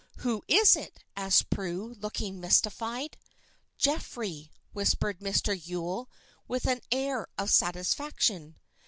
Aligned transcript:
"Who 0.25 0.43
is 0.47 0.75
it?" 0.75 1.03
asked 1.15 1.51
Prue, 1.51 1.93
looking 1.99 2.39
mystified. 2.39 3.17
"Geoffrey," 3.77 4.51
whispered 4.73 5.19
Mr. 5.19 5.55
Yule, 5.63 6.09
with 6.47 6.65
an 6.65 6.81
air 6.91 7.27
of 7.37 7.51
satisfaction. 7.51 8.55